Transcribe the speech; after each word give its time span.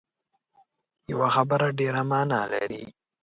یوه 1.11 1.27
خبره 1.35 1.67
ډېره 1.79 2.01
معنا 2.11 2.41
لري 2.53 2.83